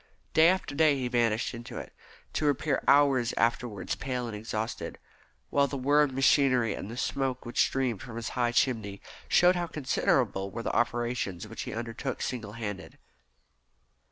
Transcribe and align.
Day 0.33 0.47
after 0.49 0.73
day 0.73 0.97
he 0.97 1.07
vanished 1.07 1.53
into 1.53 1.77
it, 1.77 1.93
to 2.33 2.45
reappear 2.45 2.83
hours 2.87 3.35
afterwards 3.37 3.93
pale 3.93 4.25
and 4.25 4.35
exhausted, 4.35 4.97
while 5.51 5.67
the 5.67 5.77
whirr 5.77 6.01
of 6.01 6.11
machinery 6.11 6.73
and 6.73 6.89
the 6.89 6.97
smoke 6.97 7.45
which 7.45 7.61
streamed 7.61 8.01
from 8.01 8.15
his 8.15 8.29
high 8.29 8.51
chimney 8.51 8.99
showed 9.27 9.55
how 9.55 9.67
considerable 9.67 10.49
were 10.49 10.63
the 10.63 10.75
operations 10.75 11.47
which 11.47 11.61
he 11.69 11.73
undertook 11.75 12.23
single 12.23 12.53
handed. 12.53 12.97